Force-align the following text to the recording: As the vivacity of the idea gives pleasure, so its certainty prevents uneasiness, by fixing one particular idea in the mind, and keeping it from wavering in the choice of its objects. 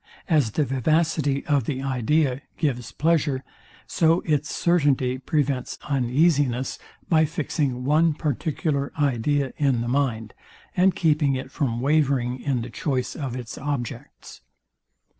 As 0.27 0.49
the 0.53 0.65
vivacity 0.65 1.45
of 1.45 1.65
the 1.65 1.83
idea 1.83 2.41
gives 2.57 2.91
pleasure, 2.91 3.43
so 3.85 4.21
its 4.21 4.51
certainty 4.51 5.19
prevents 5.19 5.77
uneasiness, 5.87 6.79
by 7.07 7.23
fixing 7.25 7.83
one 7.83 8.15
particular 8.15 8.91
idea 8.99 9.53
in 9.57 9.81
the 9.81 9.87
mind, 9.87 10.33
and 10.75 10.95
keeping 10.95 11.35
it 11.35 11.51
from 11.51 11.81
wavering 11.81 12.39
in 12.41 12.63
the 12.63 12.71
choice 12.71 13.15
of 13.15 13.35
its 13.35 13.59
objects. 13.59 14.41